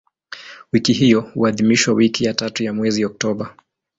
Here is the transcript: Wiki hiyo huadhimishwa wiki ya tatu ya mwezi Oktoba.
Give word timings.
Wiki 0.73 0.93
hiyo 0.93 1.21
huadhimishwa 1.21 1.93
wiki 1.93 2.25
ya 2.25 2.33
tatu 2.33 2.63
ya 2.63 2.73
mwezi 2.73 3.05
Oktoba. 3.05 3.55